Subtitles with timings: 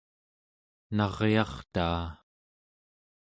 [0.97, 2.05] naryartaa